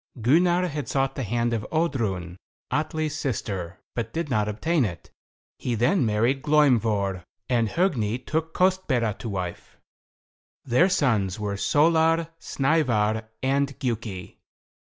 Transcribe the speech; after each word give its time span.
Gunnar 0.19 0.65
had 0.69 0.87
sought 0.87 1.13
the 1.13 1.21
hand 1.21 1.53
of 1.53 1.63
Oddrun, 1.71 2.37
Atli's 2.71 3.15
sister, 3.15 3.77
but 3.93 4.11
did 4.11 4.31
not 4.31 4.47
obtain 4.47 4.83
it. 4.83 5.11
He 5.59 5.75
then 5.75 6.07
married 6.07 6.41
Glaumvor, 6.41 7.23
and 7.47 7.69
Hogni 7.69 8.17
took 8.17 8.51
Kostbera 8.55 9.13
to 9.19 9.29
wife. 9.29 9.77
Their 10.65 10.89
sons 10.89 11.39
were 11.39 11.55
Solar, 11.55 12.29
Snævar, 12.39 13.25
and 13.43 13.77
Giuki. 13.77 14.37